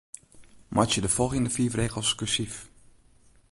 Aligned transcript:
Meitsje 0.75 1.01
de 1.03 1.11
folgjende 1.17 1.51
fiif 1.55 1.73
rigels 1.79 2.11
kursyf. 2.19 2.55